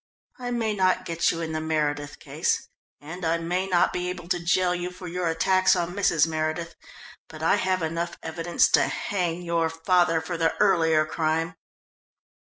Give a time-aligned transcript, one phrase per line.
[0.39, 2.69] I may not get you in the Meredith case,
[2.99, 6.25] and I may not be able to jail you for your attacks on Mrs.
[6.25, 6.73] Meredith,
[7.27, 11.53] but I have enough evidence to hang your father for the earlier crime."